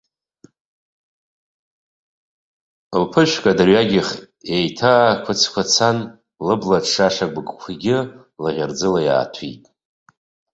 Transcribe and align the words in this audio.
Лԥышәқәа 3.01 3.51
адырҩегьх 3.53 4.09
еиҭаақәацқәацан, 4.55 5.97
лыбла 6.45 6.79
ҭшаша 6.83 7.27
гәыкқәагьы 7.33 7.97
лаӷырӡыла 8.41 8.99
иааҭәит. 9.03 9.63